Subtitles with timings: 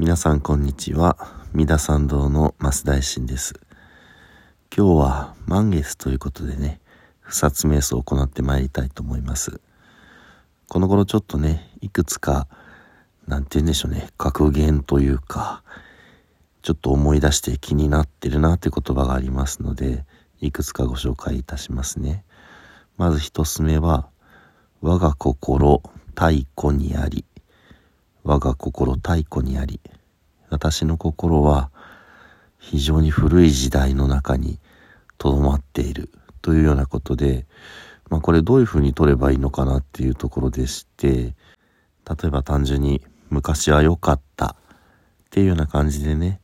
[0.00, 1.16] 皆さんこんにちは。
[1.52, 3.58] 三田参道の増大臣です。
[4.72, 6.80] 今日は満月ということでね
[7.18, 9.60] 不殺瞑想を行ってまいりたいと思います。
[10.68, 12.46] この頃ちょっとねいくつか
[13.26, 15.64] 何て言うんでしょうね格言というか
[16.62, 20.04] ちょっと思い出して気になってるなって言葉がありますので
[20.40, 22.24] いくつかご紹介いたしますね。
[22.98, 24.08] まず一つ目は
[24.80, 25.82] 我が心
[26.14, 27.24] 太古にあり。
[28.28, 29.80] 我が心太古にあり
[30.50, 31.70] 私の心は
[32.58, 34.60] 非常に古い時代の中に
[35.16, 36.10] とどまっている
[36.42, 37.46] というようなことで、
[38.10, 41.34] まあ、これどういうふうに取ればいいのかなっていうところでして
[42.04, 44.54] 例えば単純に昔は良かったっ
[45.30, 46.42] ていうような感じでね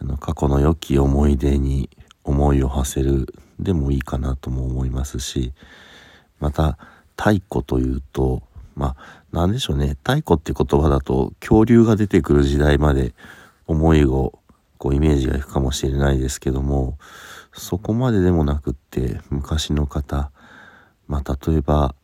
[0.00, 1.90] あの過去の良き思い出に
[2.22, 3.26] 思いを馳せる
[3.58, 5.52] でもいいかなとも思いますし
[6.38, 6.78] また
[7.16, 8.44] 太古というと
[8.76, 9.96] まあ何でしょうね。
[10.04, 13.14] 太古って言葉だと恐竜が出てくる時代まで
[13.66, 14.38] 思いを
[14.78, 16.98] こうイメージがいくかもしれないですけども
[17.52, 20.30] そこまででもなくって昔の方
[21.08, 21.96] まあ例えば、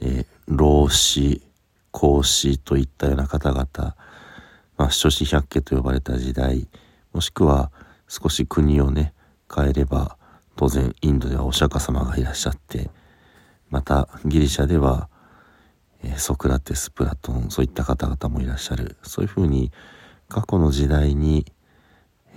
[0.00, 1.42] えー、老子
[1.90, 3.66] 孔子といったような方々、
[4.78, 6.68] まあ、諸子百家と呼ばれた時代
[7.12, 7.70] もしくは
[8.08, 9.12] 少し国をね
[9.54, 10.16] 変えれば
[10.56, 12.90] 当然インドではお釈迦様がいらっしゃって
[13.68, 15.10] またギリシャでは、
[16.16, 19.72] ソクラテスプラトンそういった方々もいらっしゃるそういうふうに
[20.28, 21.46] 過去の時代に、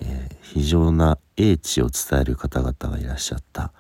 [0.01, 3.71] えー、非常な英知を伝える方々がいらっしゃった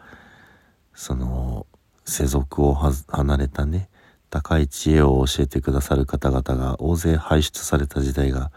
[0.93, 1.65] その
[2.05, 3.89] 世俗を離れたね
[4.29, 8.51] 高い知恵を教えてくださる方々が大勢輩出された時代が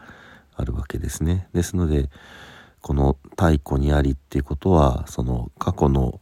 [0.57, 1.49] あるわけですね。
[1.53, 2.11] ですので
[2.81, 6.21] この太古にありっていうことはその過去の、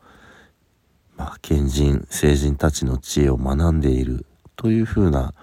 [1.17, 4.25] まあ、賢人聖人たちの知恵を学んでいる
[4.63, 5.35] というふうな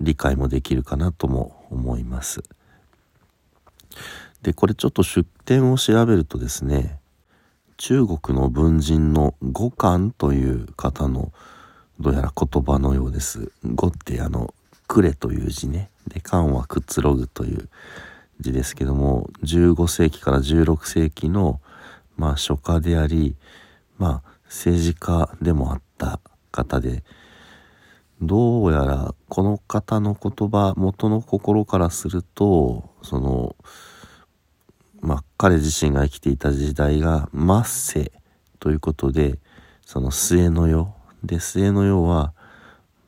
[0.00, 2.42] 理解もできるかなとも思います。
[4.42, 7.00] でこれちょっと出典を調べるとですね
[7.76, 11.32] 中国の文人の五漢という方の
[12.00, 13.50] どうやら言葉のようです。
[13.64, 14.54] 五ってあの、
[14.86, 15.90] くれという字ね。
[16.08, 17.68] で、漢はくつろぐという
[18.40, 21.60] 字ですけども、15世紀から16世紀の、
[22.16, 23.34] まあ、書家であり、
[23.98, 26.20] まあ、政治家でもあった
[26.50, 27.02] 方で、
[28.22, 33.56] どうやらこの方の言葉、元の心からすると、その、
[35.00, 37.28] まあ、彼自身が生きていた時代が
[37.64, 38.12] 末世
[38.58, 39.38] ということで、
[39.84, 42.32] その末の世、で末の世は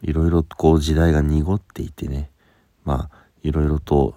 [0.03, 2.31] いろいろこう時代が濁っていてね。
[2.85, 4.15] まあいろいろと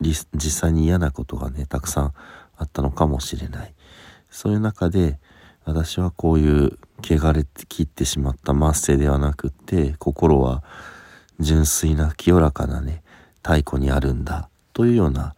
[0.00, 2.12] 実際に嫌なことがねたくさん
[2.56, 3.74] あったのかもしれない。
[4.30, 5.18] そういう中で
[5.66, 10.62] 私はこういう汚れて切ってしまった末世ではなくって心は
[11.40, 13.02] 純粋な清らかなね
[13.42, 15.34] 太古にあるんだというような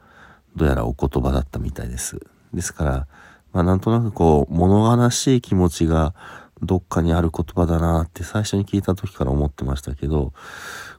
[0.54, 2.20] どうやらお言葉だったみたいです。
[2.52, 3.06] ですから
[3.52, 6.14] まあなんとなくこう物悲しい気持ちが
[6.62, 10.32] どっかにある言葉だなって最初に聞いた時から思ってましたけど、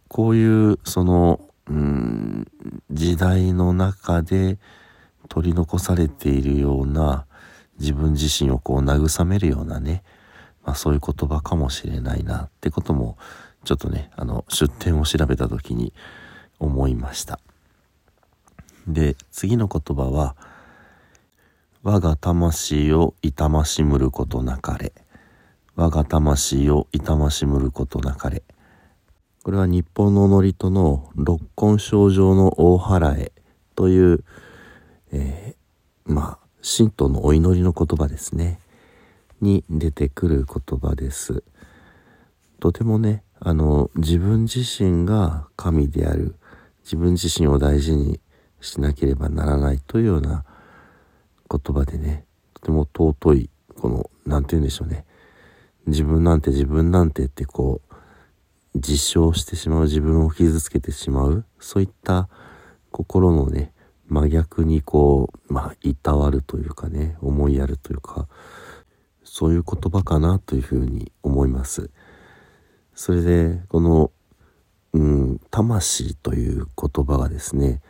[0.08, 2.48] こういうその、うん、
[2.90, 4.58] 時代の中で
[5.28, 7.26] 取り残されているような
[7.80, 10.04] 自分自身をこう慰めるようなね、
[10.66, 13.18] まあそういう言葉かもしれないなってことも
[13.64, 15.94] ちょっとね、あの出典を調べた時に
[16.60, 17.40] 思いました。
[18.88, 20.36] で、次の言葉は、
[21.84, 24.94] 我が魂を痛ましむることなかれ。
[25.76, 28.44] 我が魂を痛ましむることなかれ。
[29.44, 33.32] これは日本の祝詞の六根症状の大払え
[33.76, 34.24] という、
[35.12, 35.56] えー、
[36.78, 38.60] 神道のお祈りの言葉ですね。
[39.42, 41.44] に出てくる言葉です。
[42.60, 46.36] とてもね、あの、自分自身が神である、
[46.84, 48.20] 自分自身を大事に
[48.62, 50.44] しなければならないというような
[51.50, 55.06] 言葉でね、とても尊い、この、なんて言うんでしょうね、
[55.90, 57.96] 自分なんて自分なんてってこう
[58.76, 62.30] 実証してしまう自分を傷つけてしまうそういった
[62.92, 63.74] 心のね
[64.10, 68.28] 真逆にこうまあいたわるというかね思いやるというか
[69.24, 71.90] そういう言葉かなというふうに思います。
[72.96, 74.12] それでこの
[74.94, 77.82] うん魂という言葉がですね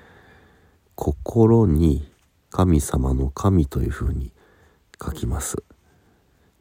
[0.96, 2.12] 心に
[2.50, 4.34] 神様の神というふうに
[5.02, 5.64] 書きます。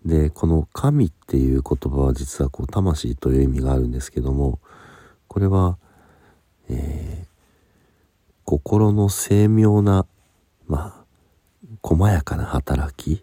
[0.04, 4.60] でこの「神」っていう言葉は実はこう魂という意味があるんですけども
[5.26, 5.76] これは、
[6.68, 7.27] えー、
[8.48, 10.06] 心の精妙な
[10.66, 11.04] まあ
[11.82, 13.22] 細やかな働き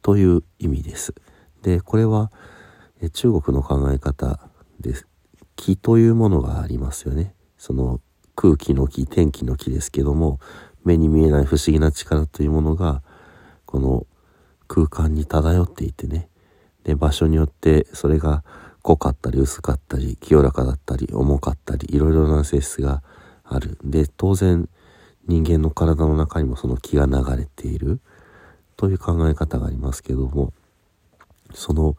[0.00, 1.12] という意味です。
[1.60, 2.32] でこれは
[3.12, 4.40] 中国の考え方
[4.80, 4.94] で
[5.54, 7.34] 気というものがありますよね。
[7.58, 8.00] その
[8.36, 10.40] 空気の気天気の気ですけども
[10.82, 13.02] 目に見えない不思議な力というものが
[13.66, 14.06] この
[14.66, 16.30] 空間に漂っていてね
[16.84, 18.44] で場所によってそれが
[18.80, 23.02] 濃かったり薄かったり清らかだったり重かったりいろいろな性質が
[23.48, 23.78] ある。
[23.84, 24.68] で当然
[25.26, 28.00] 人間の体の中にもその気が流れている。
[28.78, 30.54] という考え方がありますけども
[31.52, 31.96] その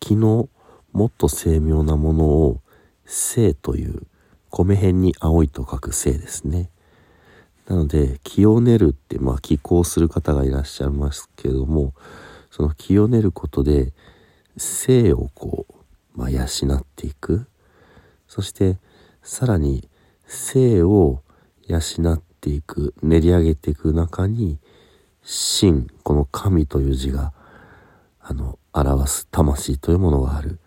[0.00, 0.48] 気の
[0.92, 2.60] もっと精妙なものを
[3.06, 4.02] 性という
[4.50, 6.68] 米辺に青いと書く性ですね。
[7.68, 11.94] なので気を練るってまあ気候する方がいらっしゃいますけども
[12.50, 13.92] その気を練ることで
[14.56, 15.66] 性をこ
[16.16, 17.46] う、まあ、養っていく。
[18.26, 18.78] そして
[19.22, 19.88] さらに
[20.26, 21.22] 性を
[21.66, 24.58] 養っていく練り上げていく中に
[25.60, 27.32] 神この神という字が
[28.20, 30.58] あの表す魂というものがある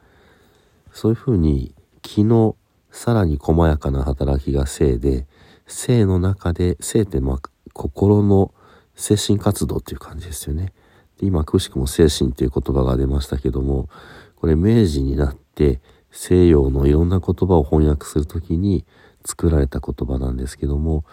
[0.93, 2.55] そういうふうに気の
[2.91, 5.27] さらに細やかな働きが性で
[5.67, 7.39] 性の中で性ってまあ
[7.73, 8.53] 心の
[8.95, 10.73] 精神活動っていう感じですよね。
[11.21, 13.89] 今くしくも精神っていう言葉が出ましたけども
[14.35, 15.81] これ明治になって
[16.11, 18.85] 西洋のいろんな言葉を翻訳するときに
[19.25, 21.03] 作られた言葉なんですけども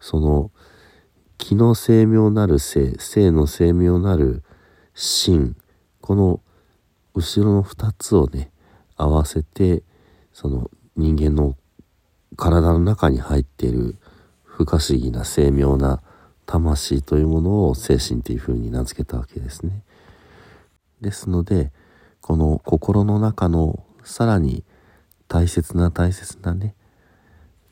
[0.00, 0.50] その
[1.38, 4.42] 気の精妙なる性性の精妙なる
[4.94, 5.56] 心
[6.00, 6.40] この
[7.14, 8.50] 後ろの2つをね
[8.96, 9.82] 合わせて
[10.32, 11.56] その人間の
[12.36, 13.96] 体の中に入っている
[14.44, 16.02] 不可思議な精妙な
[16.46, 19.82] 魂というものを精神というふうに名付けたわけですね。
[21.00, 21.72] ですので
[22.20, 24.64] この心の中のさらに
[25.28, 26.74] 大切な大切なね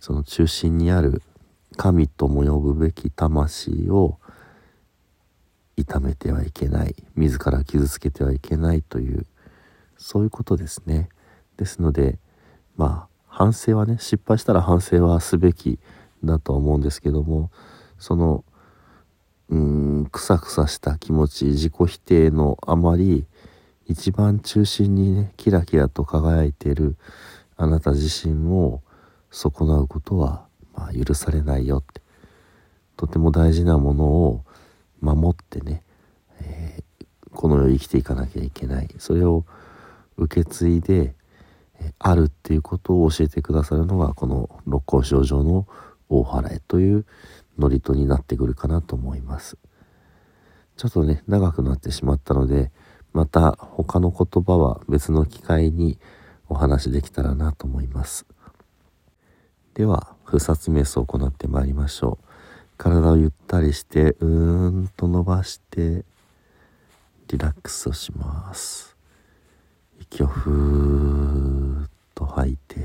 [0.00, 1.22] その中心にある
[1.76, 4.18] 神とも呼ぶべき魂を
[5.76, 9.26] 痛めてはいけない自ら傷つけてはいけないという
[9.98, 11.08] そういうことですね。
[11.56, 12.18] ですので
[12.76, 15.78] まあ反省はね失敗したら反省はすべき
[16.24, 17.50] だと思うんですけども
[17.98, 18.44] その
[19.48, 23.26] うんくさくさした気持ち自己否定のあまり
[23.86, 26.96] 一番中心にねキラキラと輝いている
[27.56, 28.82] あなた自身を
[29.36, 32.00] 損なうことは、まあ、許されないよって
[32.96, 34.44] とても大事なものを
[35.02, 35.82] 守ってね、
[36.40, 39.44] えー、この世を生きていかなきゃいけないそれを
[40.16, 41.14] 受け継いで
[41.80, 45.66] えあるっていうことを教えてくださるのがこの六甲症状の
[46.08, 47.04] 大原へという
[47.58, 49.58] 祝詞になってくるかなと思います。
[50.78, 52.70] ちょっとね長くなってしまったので
[53.12, 55.98] また他の言葉は別の機会に
[56.48, 58.26] お話できたらなと思います。
[59.76, 62.26] では不殺瞑想を行ってまいりましょう。
[62.78, 66.04] 体をゆったりしてうーんと伸ばして
[67.28, 68.96] リラックスをします。
[70.00, 72.76] 息をふーっと吐いて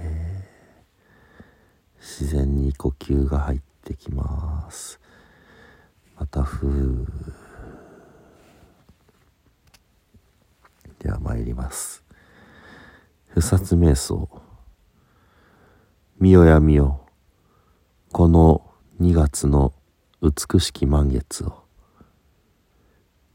[2.01, 4.99] 自然に呼吸が入ってきます
[6.19, 7.05] またふー
[10.99, 12.03] では参ります
[13.27, 14.27] 不殺瞑想
[16.21, 17.01] 見よや見よ。
[18.12, 18.62] この
[19.01, 19.73] 2月の
[20.21, 21.63] 美しき満月を。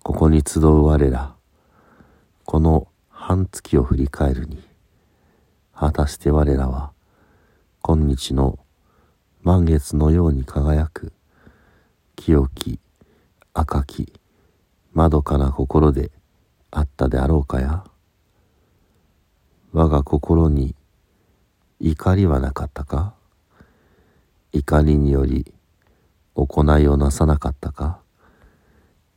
[0.05, 1.35] ここに集う我ら
[2.44, 4.62] この半月を振り返るに
[5.75, 6.93] 果たして我らは
[7.83, 8.56] 今日の
[9.43, 11.12] 満月のように輝く
[12.15, 12.79] 清き
[13.52, 14.12] 赤き
[14.93, 16.12] まどかな心で
[16.71, 17.83] あったであろうかや。
[19.73, 20.76] 我が心に
[21.78, 23.14] 怒りはなかったか？
[24.52, 25.52] 怒りにより
[26.35, 28.00] 行いをなさなかったか？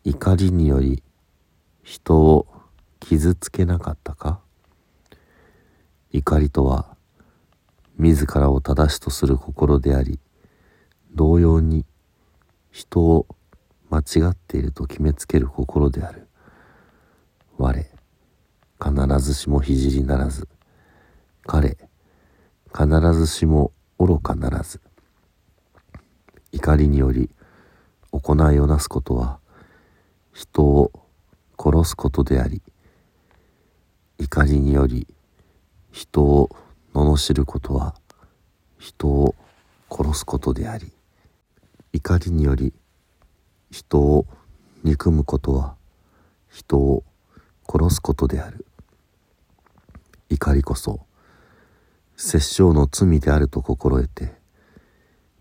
[0.03, 1.01] 怒りにより
[1.83, 2.47] 人を
[2.99, 4.39] 傷つけなかったか？
[6.11, 6.97] 怒りとは
[7.97, 10.19] 自らを正しとする心であり
[11.13, 11.85] 同様に
[12.71, 13.27] 人を
[13.89, 16.27] 間違っていると決めつける心である。
[17.57, 17.73] 我
[18.81, 20.47] 必ずしも聖ならず
[21.45, 21.77] 彼
[22.73, 24.79] 必ずしも愚かならず
[26.51, 27.29] 怒りにより
[28.11, 29.39] 行いをなすことは
[30.33, 30.91] 人を
[31.57, 32.61] 殺すことであり
[34.17, 35.07] 怒りにより
[35.91, 36.49] 人を
[36.93, 37.95] 罵ることは
[38.77, 39.35] 人を
[39.91, 40.91] 殺すことであり
[41.93, 42.73] 怒りにより
[43.71, 44.25] 人を
[44.83, 45.75] 憎むことは
[46.49, 47.03] 人を
[47.67, 48.65] 殺すことである。
[50.29, 50.99] 怒りこそ
[52.21, 54.33] 殺生の罪であると心得て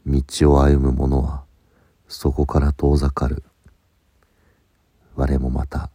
[0.06, 1.42] 道を歩む者は
[2.06, 3.42] そこから遠ざかる。
[5.16, 5.90] 我もまた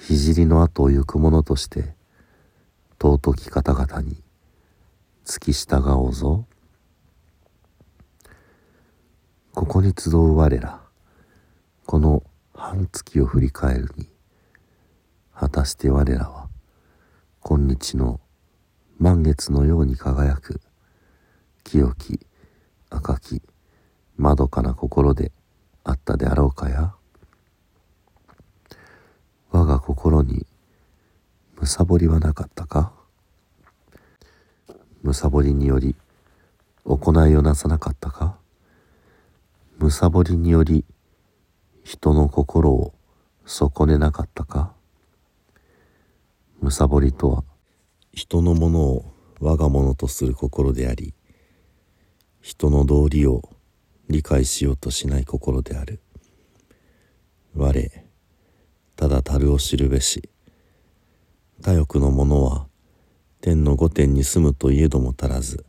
[0.00, 1.94] 聖の後を行く者として
[3.00, 4.20] 尊き方々に
[5.24, 6.44] 付き従おうぞ。
[9.52, 10.80] こに集う我ら
[11.86, 14.08] この半月を振り返るに
[15.32, 16.48] 果たして我らは
[17.42, 18.18] 今日の
[18.98, 20.60] 満月のように輝く。
[21.62, 22.18] 清き
[22.90, 23.42] 赤き
[24.16, 25.30] まどかな心で
[25.84, 26.94] あったであろうかや。
[29.52, 30.46] 我が心に
[31.60, 32.92] むさぼりはなかったか。
[35.02, 35.94] むさぼりにより
[36.84, 38.36] 行いをなさなかったか。
[39.78, 40.84] むさぼりにより
[41.84, 42.92] 人の心を
[43.46, 44.72] 損ねなかったか。
[46.60, 47.44] むさぼりとは
[48.18, 51.14] 人のものを我が物とする心であり
[52.40, 53.48] 人の道理を
[54.08, 56.00] 理解しようとしない心である。
[57.54, 57.90] 我
[58.96, 60.28] ただ樽を知るべし。
[61.62, 62.66] 他欲の者は
[63.40, 65.64] 天の御殿に住むといえども足らず。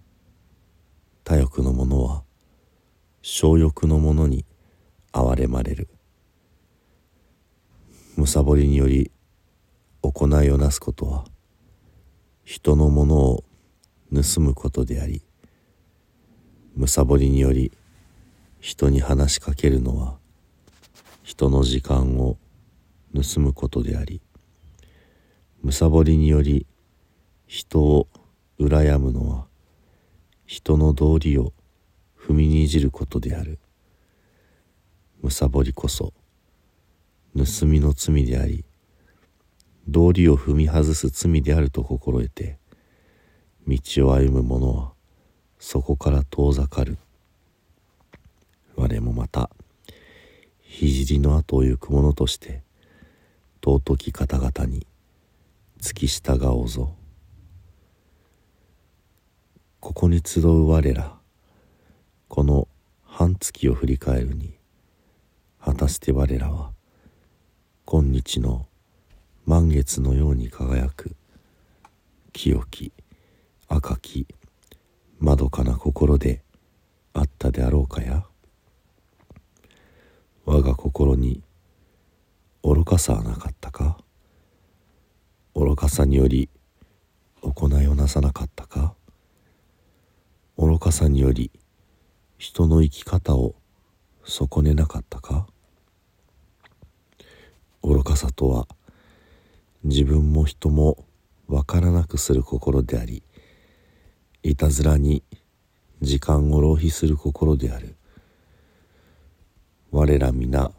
[1.24, 2.24] 他欲の者は
[3.22, 4.44] 小欲の者に
[5.12, 5.88] 憐れまれる。
[8.16, 9.12] むさぼりにより
[10.02, 11.26] 行いをなすことは
[12.50, 13.44] 人のものを
[14.12, 15.22] 盗むことであり
[16.76, 17.72] むさぼりにより
[18.60, 20.18] 人に話しかけるのは
[21.22, 22.40] 人の時間を
[23.14, 24.20] 盗むことであり
[25.62, 26.66] むさぼりにより
[27.46, 28.08] 人を
[28.60, 29.46] 羨むのは
[30.48, 31.54] 人の道理を
[32.20, 33.60] 踏みにじることである。
[35.22, 36.14] むさぼりこそ
[37.38, 38.66] 盗みの罪であり
[39.92, 42.58] 道理を踏み外す罪であると心得て
[43.68, 44.94] 道を歩む者は
[45.58, 46.98] そこから遠ざかる。
[48.76, 49.50] 我もまた
[50.62, 52.62] 聖の後を行く者として
[53.64, 54.86] 尊き方々に
[55.80, 56.96] 付き従おうぞ。
[59.80, 61.18] ここに集う我ら
[62.28, 62.68] この
[63.04, 64.54] 半月を振り返るに
[65.60, 66.72] 果たして我らは
[67.86, 68.69] 今日の
[69.50, 71.16] 満月のように輝く。
[72.34, 72.94] 清き
[73.68, 74.28] 赤き
[75.18, 76.44] まどかな心で
[77.14, 78.26] あったであろうかや。
[80.46, 81.42] 我が心に
[82.64, 83.98] 愚かさはなかったか。
[85.56, 86.48] 愚かさにより
[87.42, 88.94] 行いをなさなかったか。
[90.60, 91.50] 愚かさにより
[92.38, 93.56] 人の生き方を
[94.24, 95.48] 損ねなかったか。
[97.82, 98.68] 愚かさとは
[99.84, 101.06] 自分も人も
[101.48, 103.24] わからなくする心であり
[104.44, 105.24] いたずらに
[106.02, 107.96] 時間を浪費する心である。
[109.92, 110.72] 我ら皆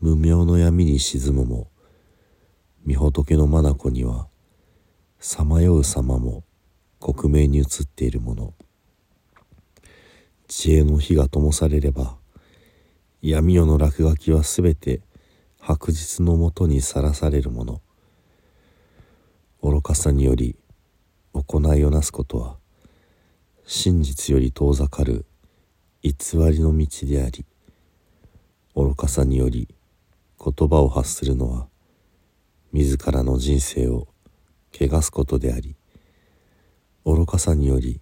[0.00, 1.68] 無明の闇に沈むも
[2.86, 4.26] 御仏の眼には
[5.18, 6.44] さまよう様も
[6.98, 8.54] 克明に映っているもの。
[10.48, 12.16] 知恵の火が灯されれば
[13.20, 15.00] 闇夜の落書きはすべて
[15.68, 17.80] 白日のもとにさらされるもの。
[19.64, 20.54] 愚かさにより
[21.32, 22.54] 行いをなすことは
[23.64, 25.26] 真実より遠ざかる
[26.04, 26.12] 偽
[26.52, 27.44] りの道であり
[28.76, 29.66] 愚かさにより
[30.38, 31.66] 言葉を発するのは
[32.72, 34.06] 自らの人生を
[34.72, 35.74] 汚すことであり
[37.04, 38.00] 愚かさにより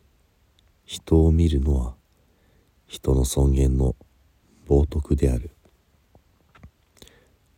[0.84, 1.94] 人を見るのは
[2.86, 3.96] 人の尊厳の
[4.68, 5.50] 冒涜である。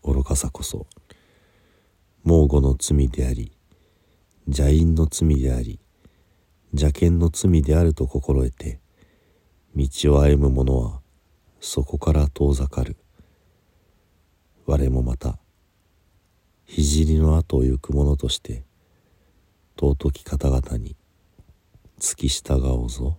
[0.06, 0.86] 愚かさこそ
[2.22, 3.52] 猛虎の罪であり
[4.46, 5.80] 邪因の罪であり
[6.72, 8.78] 邪剣の罪であると心得て
[9.74, 11.00] 道を歩む者は
[11.60, 12.96] そこから遠ざかる。
[14.66, 15.38] 我もまた
[16.68, 18.64] 聖の後を行く者として
[19.78, 20.96] 尊き方々に
[21.98, 23.18] 付き従おうぞ。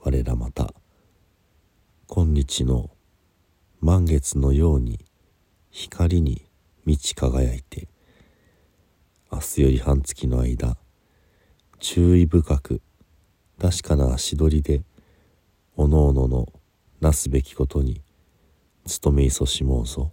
[0.00, 0.72] 我らまた
[2.06, 2.90] 今日の
[3.82, 5.04] 満月のように
[5.70, 6.46] 光に
[6.86, 7.88] 満ち輝いて
[9.30, 10.78] 明日より半月の間
[11.78, 12.80] 注意深く
[13.60, 14.82] 確かな足取りで
[15.76, 16.48] おのおのの
[17.00, 18.00] なすべきことに
[19.02, 20.12] 努めいそしもうぞ。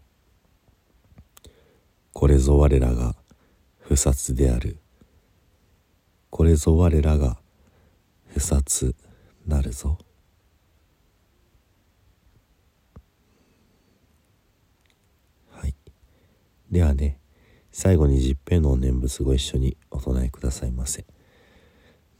[2.13, 3.15] これぞ我らが
[3.79, 4.77] 不殺である。
[6.29, 7.37] これぞ我らが
[8.27, 8.95] 不殺
[9.45, 9.97] なるぞ
[15.51, 15.75] はい
[16.71, 17.19] ではね
[17.71, 21.05] 最後に十平の念仏ご一緒にお唱えくださいませ。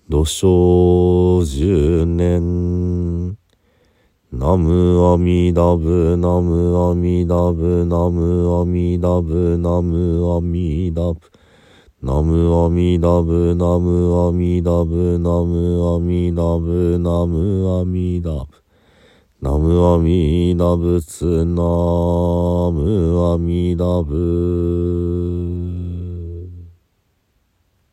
[0.08, 3.38] 土生十年。
[4.32, 11.20] ナムアミダブナムアミダブナムアミダブナムアミダブナムアミダブ。
[12.01, 12.22] ナ
[14.22, 18.48] ムアミダブナムアミダブナムアミダブ
[19.41, 21.62] ナムアミダブツナ
[22.71, 25.58] ムアミダブ